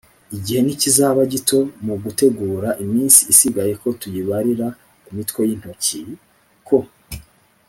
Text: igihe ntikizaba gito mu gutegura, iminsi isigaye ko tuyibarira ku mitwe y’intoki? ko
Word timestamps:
igihe 0.37 0.59
ntikizaba 0.63 1.21
gito 1.33 1.59
mu 1.85 1.95
gutegura, 2.03 2.69
iminsi 2.83 3.19
isigaye 3.33 3.73
ko 3.81 3.87
tuyibarira 3.99 4.67
ku 5.03 5.09
mitwe 5.17 5.41
y’intoki? 5.49 5.99
ko 6.67 6.77